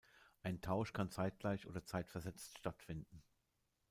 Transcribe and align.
Ein 0.41 0.61
Tausch 0.61 0.93
kann 0.93 1.11
zeitgleich 1.11 1.67
oder 1.67 1.85
zeitversetzt 1.85 2.57
stattfinden. 2.57 3.21